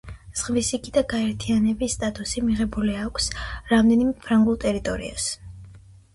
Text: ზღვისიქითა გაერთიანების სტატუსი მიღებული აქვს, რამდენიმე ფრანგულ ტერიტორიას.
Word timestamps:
ზღვისიქითა 0.39 1.03
გაერთიანების 1.11 1.97
სტატუსი 1.97 2.43
მიღებული 2.47 2.97
აქვს, 3.03 3.29
რამდენიმე 3.75 4.17
ფრანგულ 4.27 4.61
ტერიტორიას. 4.67 5.31